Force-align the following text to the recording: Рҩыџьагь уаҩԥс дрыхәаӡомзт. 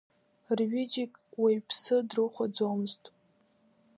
Рҩыџьагь 0.57 1.17
уаҩԥс 1.39 1.83
дрыхәаӡомзт. 2.09 3.03